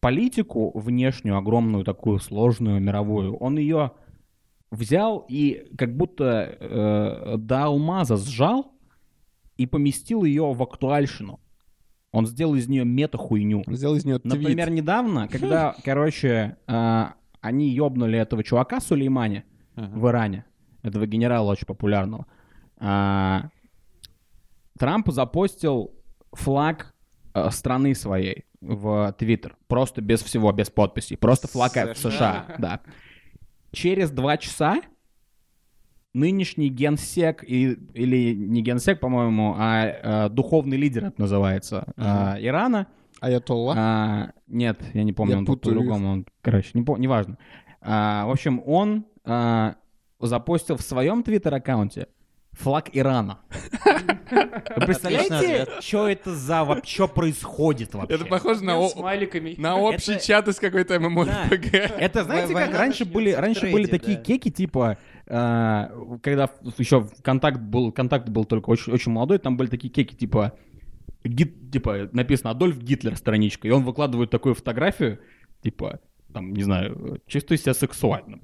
[0.00, 3.92] политику внешнюю, огромную такую сложную, мировую, он ее
[4.70, 8.72] взял и как будто э, до алмаза сжал
[9.56, 11.40] и поместил ее в актуальщину.
[12.12, 13.64] Он сделал из нее мета-хуйню.
[13.66, 14.32] Сделал из нее твит.
[14.32, 20.44] Например, недавно, когда, короче, а, они ёбнули этого чувака Сулеймани в Иране,
[20.82, 22.26] этого генерала очень популярного,
[22.78, 23.50] а,
[24.78, 25.94] Трамп запостил
[26.32, 26.94] флаг
[27.32, 29.56] а, страны своей в Твиттер.
[29.68, 31.16] Просто без всего, без подписей.
[31.16, 31.94] Просто флаг США.
[31.94, 32.80] США, да.
[33.72, 34.80] Через два часа
[36.16, 42.86] нынешний генсек, и, или не генсек, по-моему, а, а, духовный лидер это называется, а, Ирана,
[43.20, 43.74] Аятолла.
[43.76, 46.10] а, нет, я не помню, Я он по-другому.
[46.10, 47.38] Он, короче, не помню, неважно.
[47.82, 49.76] А, в общем, он а,
[50.18, 52.08] запостил в своем твиттер-аккаунте
[52.52, 53.40] флаг Ирана.
[54.76, 58.16] Вы представляете, что это за вообще происходит вообще?
[58.16, 59.54] Это похоже на, о- смайликами.
[59.58, 61.76] на общий Это- чат из какой-то ММО-РПГ.
[61.98, 64.22] Это знаете, как раньше были, раньше были такие да.
[64.22, 69.92] кеки, типа, когда еще контакт был, контакт был только очень, очень молодой, там были такие
[69.92, 70.56] кеки, типа,
[71.24, 75.18] Гит- типа, написано Адольф Гитлер страничка, и он выкладывает такую фотографию,
[75.62, 76.00] типа,
[76.32, 78.42] там, не знаю, чувствую себя сексуальным.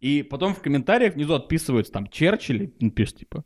[0.00, 3.44] И потом в комментариях внизу отписываются там Черчилль, пишет, типа,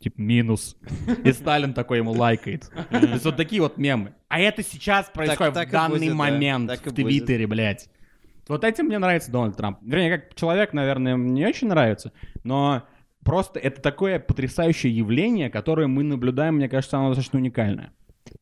[0.00, 0.76] типа, минус.
[1.24, 2.70] И Сталин такой ему лайкает.
[2.90, 4.14] То есть вот такие вот мемы.
[4.28, 6.14] А это сейчас происходит так в и данный будет, да.
[6.14, 7.06] момент Так и в будет.
[7.06, 7.88] Твиттере, блядь.
[8.48, 9.78] Вот этим мне нравится Дональд Трамп.
[9.82, 12.12] Вернее, как человек, наверное, не очень нравится,
[12.44, 12.84] но
[13.24, 17.92] просто это такое потрясающее явление, которое мы наблюдаем, мне кажется, оно достаточно уникальное.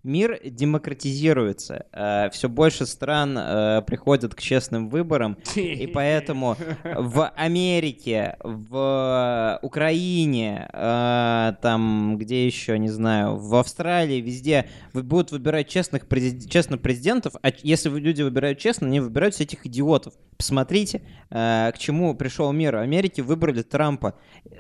[0.03, 1.87] Мир демократизируется.
[2.33, 5.39] Все больше стран э, приходят к честным выборам.
[5.55, 14.69] И поэтому в Америке, в Украине, э, там, где еще, не знаю, в Австралии, везде
[14.93, 16.07] будут выбирать честных
[16.49, 20.15] честных президентов, а если люди выбирают честно, они выбирают всех этих идиотов.
[20.37, 22.77] Посмотрите, э, к чему пришел мир.
[22.77, 24.15] В Америке выбрали Трампа.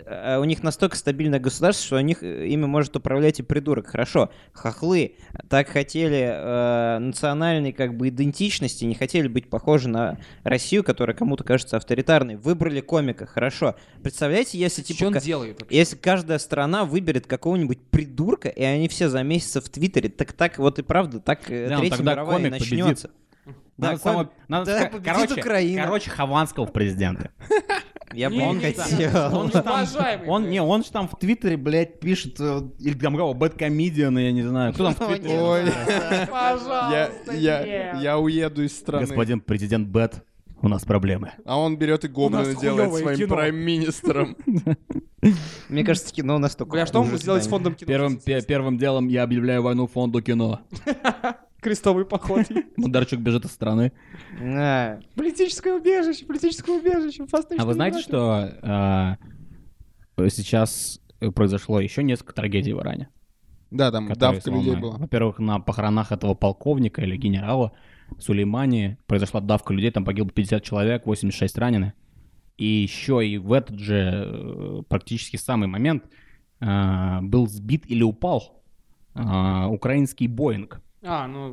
[0.06, 3.88] Э, У них настолько стабильное государство, что у них э, ими может управлять и придурок.
[3.88, 5.16] Хорошо, хохлы
[5.48, 11.76] так хотели национальной как бы идентичности, не хотели быть похожи на Россию, которая кому-то кажется
[11.76, 12.36] авторитарной.
[12.36, 13.76] Выбрали комика, хорошо.
[14.02, 15.06] Представляете, если Что типа...
[15.08, 15.60] он ка- делает?
[15.60, 15.76] вообще?
[15.76, 20.78] Если каждая страна выберет какого-нибудь придурка, и они все замесятся в Твиттере, так так вот
[20.78, 23.06] и правда, так Да, Третья мировая комик победит.
[23.78, 25.82] Да, Надо, само- надо да, короче, Украина.
[25.84, 27.30] короче, Хованского в президенты.
[28.14, 28.38] Я бы
[28.72, 28.86] так.
[28.86, 29.36] хотел.
[29.38, 29.86] Он же там,
[30.28, 34.32] он, не, он же там в Твиттере, блядь, пишет, э, или там кого, Бэткомедиан, я
[34.32, 35.38] не знаю, кто там в Твиттере?
[35.40, 35.64] Ой.
[36.30, 39.06] Пожалуйста, я, уеду из страны.
[39.06, 40.24] Господин президент Бэт,
[40.62, 41.32] у нас проблемы.
[41.44, 44.36] А он берет и Гоблина нас делает своим прайм-министром.
[45.68, 47.88] Мне кажется, кино настолько Бля, что мы хуже сделать с фондом кино?
[47.88, 50.60] Первым, пе- первым делом я объявляю войну фонду кино.
[51.66, 52.46] Крестовый поход.
[52.76, 53.90] Мударчук бежит из страны.
[55.16, 57.26] Политическое убежище, политическое убежище.
[57.58, 59.16] А вы знаете, что
[60.16, 61.00] э, сейчас
[61.34, 63.08] произошло еще несколько трагедий в Иране?
[63.72, 64.96] Да, там давка людей была.
[64.96, 67.72] Во-первых, на похоронах этого полковника или генерала
[68.20, 71.94] Сулеймани произошла давка людей, там погибло 50 человек, 86 ранены.
[72.58, 76.04] И еще и в этот же э, практически самый момент
[76.60, 78.52] э, был сбит или упал
[79.16, 80.80] украинский Боинг.
[81.06, 81.52] А, ну,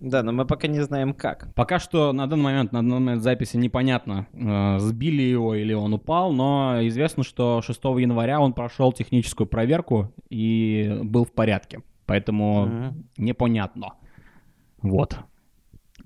[0.00, 1.52] Да, но мы пока не знаем как.
[1.54, 5.94] Пока что на данный момент, на данный момент записи непонятно, э, сбили его или он
[5.94, 11.82] упал, но известно, что 6 января он прошел техническую проверку и был в порядке.
[12.06, 13.08] Поэтому Мгм.
[13.16, 13.94] непонятно.
[14.82, 15.16] Вот.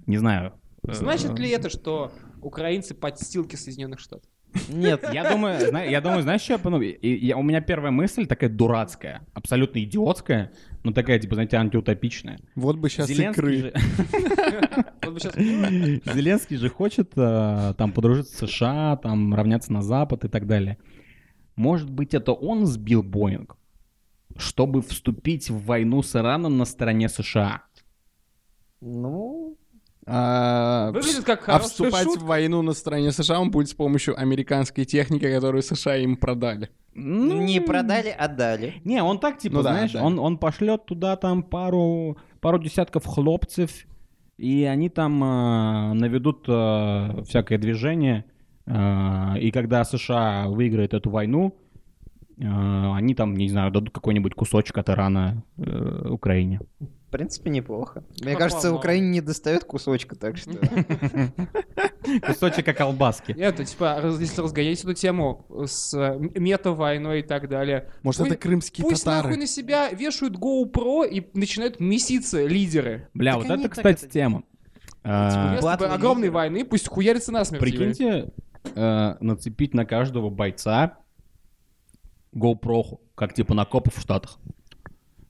[0.07, 0.53] Не знаю.
[0.87, 4.31] Э, значит ли это, что украинцы подстилки Соединенных Штатов?
[4.69, 6.83] Нет, Я думаю, зна- я думаю, знаешь, что я подумал?
[6.83, 10.53] И- и я- у меня первая мысль такая дурацкая, абсолютно идиотская,
[10.85, 12.39] но такая, типа, знаете, антиутопичная.
[12.55, 13.57] Вот бы сейчас Зеленский икры.
[13.59, 13.73] же,
[15.03, 15.35] Вот бы сейчас...
[16.15, 20.79] Зеленский же хочет э, там подружиться с США, там равняться на Запад и так далее.
[21.57, 23.57] Может быть, это он сбил Боинг,
[24.37, 27.63] чтобы вступить в войну с Ираном на стороне США.
[28.81, 29.57] ну,
[30.09, 32.21] А, Выглядит как а вступать шутка.
[32.21, 36.71] в войну на стороне США он будет с помощью американской техники, которую США им продали.
[36.95, 38.75] Ну, не продали, отдали.
[38.85, 40.05] Не, он так, типа, Ну да, знаешь, да.
[40.05, 43.71] Он, он пошлет туда там пару, пару десятков хлопцев,
[44.39, 48.25] и они там э, наведут э, всякое движение.
[48.67, 51.59] э, и когда США выиграет эту войну,
[52.39, 56.61] э, они там, не знаю, дадут какой-нибудь кусочек от Ирана э, Украине.
[57.07, 58.03] В принципе, неплохо.
[58.21, 60.53] Мне Как кажется, вам, Украине не достает кусочка, так что...
[62.27, 63.33] Кусочек колбаски.
[63.33, 67.91] Нет, то, типа, если разгонять эту тему с э, мета-войной и так далее.
[68.03, 69.29] Может, это крымские Пусть татары?
[69.29, 73.09] нахуй на себя вешают GoPro и начинают меситься лидеры.
[73.15, 74.43] Бля, вот это, кстати, тема.
[75.03, 77.63] Типа, А, огромной войны пусть хуярится насмерть.
[77.63, 78.33] Прикиньте,
[78.75, 80.99] э, нацепить на каждого бойца
[82.35, 84.39] GoPro, как типа на копов в Штатах,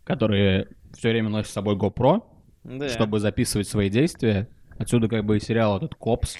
[0.05, 2.22] которые все время носят с собой GoPro,
[2.64, 2.88] Да.
[2.88, 4.48] чтобы записывать свои действия.
[4.78, 6.37] Отсюда как бы и сериал этот «Копс»,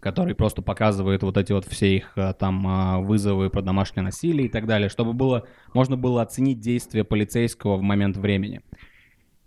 [0.00, 4.46] который просто показывает вот эти вот все их а, там а, вызовы про домашнее насилие
[4.46, 8.62] и так далее, чтобы было, можно было оценить действия полицейского в момент времени.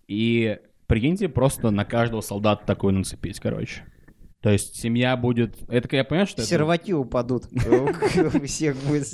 [0.08, 3.84] И прикиньте, просто на каждого солдата такой нацепить, короче.
[4.44, 5.56] То есть семья будет...
[5.70, 6.50] Это я понимаю, что это...
[6.50, 7.46] Серваки упадут.
[8.34, 9.08] У всех будет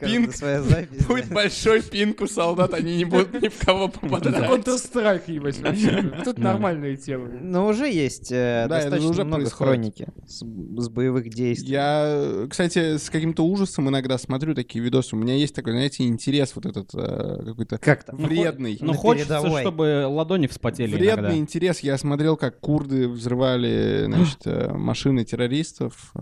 [0.00, 0.32] Пинг.
[0.32, 1.04] своя запись.
[1.04, 4.34] Будет большой пинк у солдат, они не будут ни в кого Это попадать.
[4.36, 6.12] Counter-Strike, ебать, вообще.
[6.16, 7.28] Вот это нормальная тема.
[7.40, 9.68] Но уже есть э, Да, это достаточно уже много происходит.
[9.68, 11.72] хроники с с боевых действий.
[11.72, 15.16] Я, кстати, с каким-то ужасом иногда смотрю такие видосы.
[15.16, 17.80] У меня есть такой, знаете, интерес вот этот э, какой-то
[18.12, 18.78] вредный.
[18.80, 19.60] Ну, На хочется, передовой.
[19.62, 21.36] чтобы ладони вспотели Вредный иногда.
[21.36, 21.80] интерес.
[21.80, 26.12] Я смотрел, как курды взрывали, значит, э, машины террористов.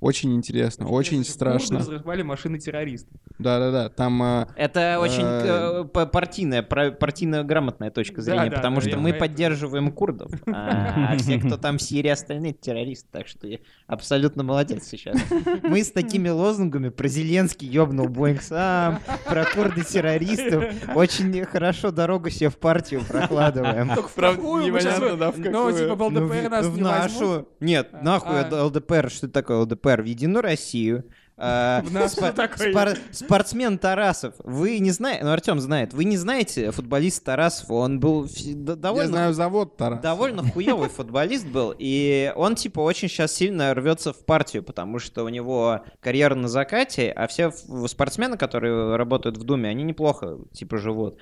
[0.00, 1.78] Э, Очень интересно, очень Курды страшно.
[1.78, 3.20] взрывали машины террористов.
[3.38, 4.22] Да-да-да, там...
[4.22, 9.10] э, Это очень Э, э, партийная, про- партийно-грамотная точка зрения, да, потому да, что мы
[9.10, 9.20] поэтому.
[9.20, 14.42] поддерживаем курдов, а а все, кто там в Сирии, остальные террористы, так что я абсолютно
[14.42, 15.16] молодец сейчас.
[15.62, 22.30] Мы с такими лозунгами про Зеленский ёбнул Боинг сам, про курды террористов, очень хорошо дорогу
[22.30, 23.88] себе в партию прокладываем.
[23.94, 25.78] Только в какую непонятно, да, в Ну, какую.
[25.78, 27.48] типа, в Ну, ЛДПр в- нас не нашу.
[27.60, 29.10] Нет, А, нахуй это ЛДПр.
[29.10, 29.89] Что такое ЛДПр?
[29.98, 31.04] В Единую Россию.
[31.42, 34.34] А, спор- Спортсмен Тарасов.
[34.44, 39.08] Вы не знаете, ну Артем знает, вы не знаете футболист Тарасов, он был Я довольно
[39.08, 40.00] знаю завод Тарас.
[40.02, 45.24] довольно хуёвый футболист был, и он, типа, очень сейчас сильно рвется в партию, потому что
[45.24, 47.50] у него карьера на закате, а все
[47.86, 51.18] спортсмены, которые работают в Думе, они неплохо, типа, живут.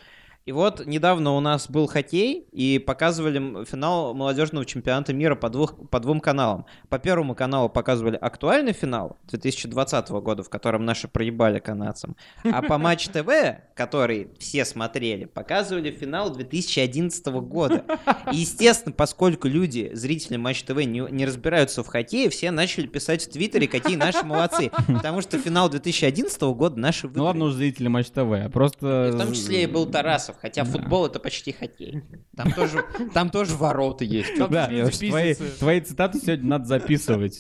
[0.46, 5.74] И вот недавно у нас был хоккей, и показывали финал молодежного чемпионата мира по, двух,
[5.90, 6.64] по двум каналам.
[6.88, 12.16] По первому каналу показывали актуальный финал 2020 года, в котором наши проебали канадцам.
[12.44, 13.28] А по Матч ТВ,
[13.74, 17.84] который все смотрели, показывали финал 2011 года.
[18.32, 23.26] И, естественно, поскольку люди, зрители Матч ТВ, не, не разбираются в хоккее, все начали писать
[23.26, 24.70] в Твиттере, какие наши молодцы.
[24.86, 27.26] Потому что финал 2011 года наши Ну выиграли.
[27.26, 29.08] ладно уж зрители Матч ТВ, просто...
[29.08, 30.37] И в том числе и был Тарасов.
[30.40, 32.02] Хотя футбол это почти хоккей.
[32.36, 34.38] Там тоже, там тоже ворота есть.
[34.38, 37.38] Да, твои, твои цитаты сегодня надо записывать.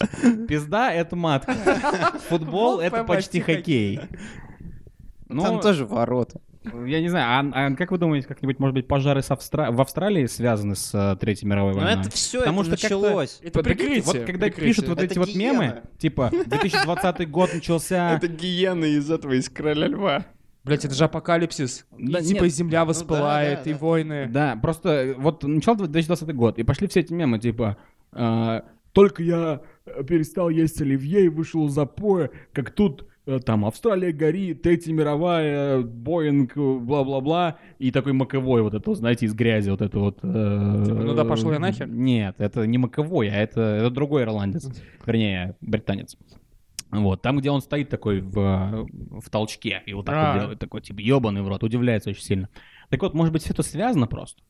[0.48, 1.54] Пизда— это матка.
[2.28, 4.00] Футбол— это почти хоккей.
[5.28, 6.40] Ну, Там тоже ворота.
[6.86, 9.80] я не знаю, а, а как вы думаете, как-нибудь, может быть, пожары с Австра- в
[9.80, 12.00] Австралии связаны с э, Третьей мировой Но войной?
[12.00, 13.38] это все, Потому это что началось.
[13.42, 14.02] Это прикрытие.
[14.02, 14.66] Вот когда прикрытие.
[14.68, 15.52] пишут вот Это эти вот гиена.
[15.52, 18.12] мемы, типа 2020 год начался...
[18.16, 20.26] Это гиены из этого, из Короля Льва.
[20.68, 21.86] Блять, это же апокалипсис.
[21.98, 22.52] Да и типа нет.
[22.52, 23.78] земля воспылает, Ну да, и да.
[23.78, 24.28] войны.
[24.30, 27.78] Да, просто вот начал 2020 год, и пошли все эти мемы, типа,
[28.12, 28.60] э,
[28.92, 34.12] только я э, перестал есть оливье и вышел из запоя, как тут э, там Австралия
[34.12, 39.98] горит, Третья мировая, Боинг, бла-бла-бла, и такой маковой вот это, знаете, из грязи вот это
[39.98, 40.18] вот.
[40.22, 41.88] э, ну да пошел я нахер?
[41.88, 44.68] Нет, это не маковой, а это, это другой ирландец,
[45.06, 46.16] вернее, британец.
[46.90, 48.86] Вот, там, где он стоит такой в,
[49.20, 50.32] в толчке и вот так А.
[50.32, 52.48] вот делает, такой, типа, ебаный в рот, удивляется очень сильно.
[52.88, 54.42] Так вот, может быть, все это связано просто?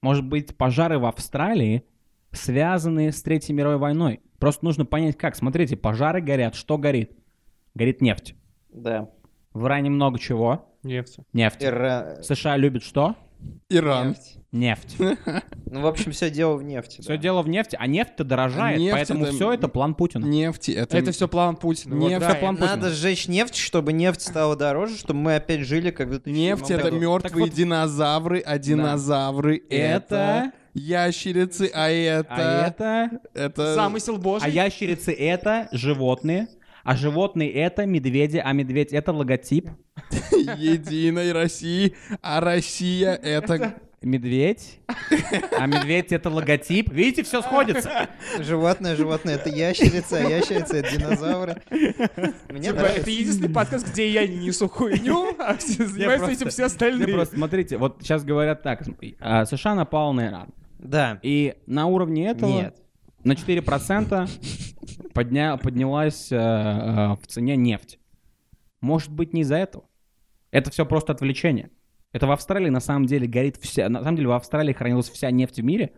[0.00, 1.84] Может быть, пожары в Австралии
[2.30, 4.20] связаны с Третьей мировой войной?
[4.38, 5.34] Просто нужно понять, как.
[5.36, 7.12] Смотрите, пожары горят, что горит?
[7.74, 8.34] Горит нефть.
[8.72, 9.10] Да.
[9.52, 10.66] В Иране много чего?
[10.82, 11.18] Нефть.
[11.32, 11.62] Нефть.
[11.62, 13.16] Ира- США любит что?
[13.68, 14.08] Иран.
[14.08, 14.36] Нефть.
[14.52, 14.96] Нефть.
[15.66, 17.00] Ну, в общем, все дело в нефти.
[17.00, 17.16] Все да.
[17.18, 20.24] дело в нефти, а нефть-то дорожает, Нефть поэтому это- все это план Путина.
[20.24, 20.98] Нефти это...
[20.98, 21.94] Это все план Путина.
[21.96, 22.76] Вот, Нефть, да, план и- Путина.
[22.76, 26.70] Надо сжечь нефть, чтобы нефть стала дороже, чтобы мы опять жили как в 2007 Нефть
[26.72, 26.98] это году.
[26.98, 30.16] мертвые вот- динозавры, а динозавры это...
[30.16, 32.26] Это- Ящерицы, а это...
[32.30, 33.10] А это...
[33.34, 33.74] это...
[33.74, 34.50] Замысел А божий.
[34.52, 36.46] ящерицы это животные,
[36.84, 39.68] а животные это медведи, а медведь это логотип.
[40.32, 43.74] Единой России, а Россия это...
[44.02, 44.80] Медведь,
[45.58, 46.90] а медведь это логотип.
[46.90, 48.08] Видите, все сходится.
[48.38, 51.62] Животное, животное, это ящерица, а ящерица это динозавры.
[52.48, 56.48] Мне Типа, это единственный подкаст, где я не несу хуйню, а все занимаются просто- этим
[56.50, 57.08] все остальные.
[57.08, 58.82] просто смотрите, вот сейчас говорят так.
[59.20, 60.48] а, США напал на Иран.
[60.78, 61.18] Да.
[61.22, 62.76] И на уровне этого Нет.
[63.22, 64.30] на 4%
[65.12, 67.98] подня, поднялась э, э, в цене нефть.
[68.80, 69.84] Может быть, не из-за этого.
[70.50, 71.70] Это все просто отвлечение.
[72.12, 73.88] Это в Австралии на самом деле горит вся...
[73.88, 75.92] На самом деле в Австралии хранилась вся нефть в мире,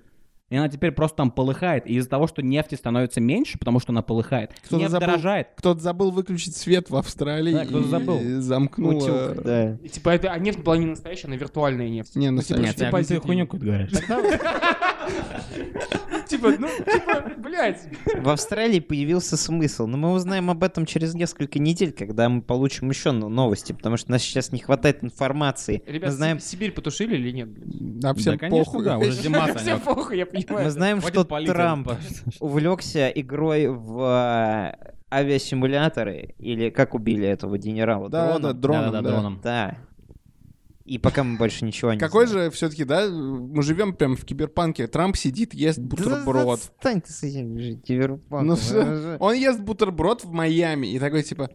[0.51, 1.87] и она теперь просто там полыхает.
[1.87, 5.49] И из-за того, что нефти становится меньше, потому что она полыхает, Кто-то нефть забыл- дорожает.
[5.57, 8.19] Кто-то забыл выключить свет в Австралии Да, кто-то и забыл.
[8.43, 8.97] замкнул...
[8.99, 9.79] Утюг, да.
[9.83, 12.15] И, Типа, это, а нефть была не настоящая, она виртуальная нефть.
[12.17, 12.59] Не, Ну, типа.
[12.59, 13.21] Нет, ты её.
[13.23, 13.93] хуйню какую-то говоришь.
[16.51, 17.81] Типа, ну, типа, блядь.
[18.21, 22.91] В Австралии появился смысл, но мы узнаем об этом через несколько недель, когда мы получим
[22.91, 25.83] еще но- новости, потому что у нас сейчас не хватает информации.
[25.87, 27.49] Ребят, мы знаем, Си- Сибирь потушили или нет?
[28.01, 28.85] Да, всем да, конечно, похуй.
[28.85, 30.65] да, уже зима, Всем похуй, я понимаю.
[30.65, 31.91] мы знаем, что Трамп
[32.41, 38.09] увлекся игрой в э, авиасимуляторы, или как убили этого генерала?
[38.09, 38.61] Да, да, Дроном?
[38.61, 39.11] дроном, Да-да-да, да.
[39.11, 39.41] дроном.
[39.43, 39.77] Да.
[40.93, 42.51] И пока мы больше ничего не Какой знаем.
[42.51, 44.87] же все-таки, да, мы живем прям в киберпанке.
[44.87, 46.59] Трамп сидит, ест Да бутерброд.
[46.59, 48.47] Отстань ты с этим киберпанком.
[48.47, 51.49] Ну же- Он ест бутерброд в Майами и такой типа,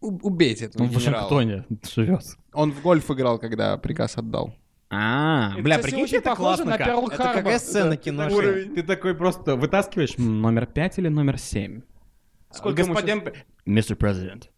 [0.00, 1.28] «У- убейте этого Он в генерала».
[1.32, 1.64] Вашингтоне
[1.94, 2.24] живет.
[2.52, 4.52] Он в гольф играл, когда приказ отдал.
[4.90, 6.76] А, Это, бля, прикинь, очень это похоже на.
[6.76, 8.64] Перл Это какая сцена Да, киношная?
[8.64, 11.82] Ты такой просто вытаскиваешь номер 5 или номер 7.
[12.50, 13.22] Сколько ему Господин...
[13.64, 13.96] Mr.
[13.96, 14.48] President,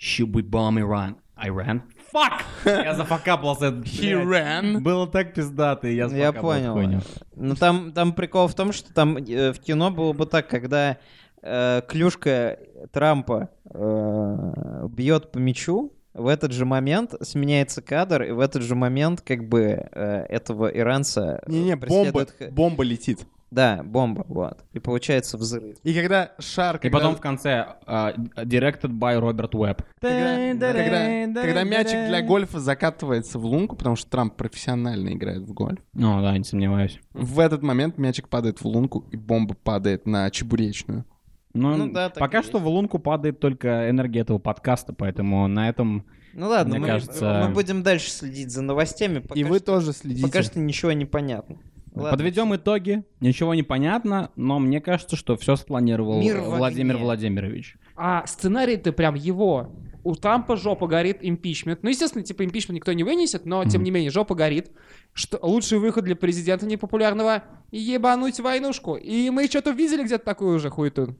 [0.00, 1.16] should we bomb Iran?
[1.36, 1.82] Iran?
[2.14, 2.44] Fuck!
[2.64, 3.66] Я зафакапался.
[3.66, 4.78] He ran.
[4.78, 6.72] Было так пиздато, и я Я хуйню.
[6.72, 7.00] понял.
[7.34, 10.98] Ну там, там прикол в том, что там э, в кино было бы так, когда
[11.42, 12.58] э, клюшка
[12.92, 18.76] Трампа э, бьет по мячу, в этот же момент сменяется кадр, и в этот же
[18.76, 23.26] момент как бы э, этого иранца Не-не, бомба, бомба летит.
[23.54, 24.64] Да, бомба, вот.
[24.72, 25.76] И получается взрыв.
[25.84, 26.76] И когда шар...
[26.76, 29.82] И когда- потом в конце а, directed by Роберт Уэбб.
[30.00, 35.52] Когда, когда- когда мячик для гольфа закатывается в лунку, потому что Трамп профессионально играет в
[35.52, 36.98] гольф, Ну да, не сомневаюсь.
[37.12, 41.04] в этот момент мячик падает в лунку, и бомба падает на чебуречную.
[41.52, 42.64] Ну, Ну да, пока и что есть.
[42.64, 46.04] в лунку падает только энергия этого подкаста, поэтому на этом...
[46.32, 49.20] Ну ладно, Мне мы, кажется- мы будем дальше следить за новостями.
[49.20, 50.26] Пока и вы что, тоже следите.
[50.26, 51.58] Пока что ничего не понятно.
[51.94, 52.10] Ладно.
[52.10, 53.04] Подведем итоги.
[53.20, 57.04] Ничего не понятно, но мне кажется, что все спланировал Мир Владимир огне.
[57.04, 57.76] Владимирович.
[57.96, 59.70] А сценарий-то прям его.
[60.02, 61.82] У Трампа жопа горит, импичмент.
[61.82, 64.70] Ну, естественно, типа импичмент никто не вынесет, но, тем не менее, жопа горит.
[65.14, 68.96] Что лучший выход для президента непопулярного— ебануть войнушку.
[68.96, 71.16] И мы что-то видели где-то такую же хуету.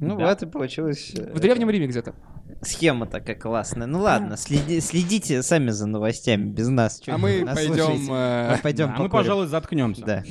[0.00, 0.26] Ну Да.
[0.28, 1.12] вот и получилось.
[1.16, 2.14] э, В Древнем Риме где-то.
[2.62, 3.86] Схема такая классная.
[3.86, 7.02] Ну ладно, следи- следите сами за новостями без нас.
[7.06, 8.12] А мы пойдем...
[8.12, 9.10] э, Мы пойдем а мы, покурим.
[9.10, 10.04] пожалуй, заткнемся.
[10.04, 10.24] Да.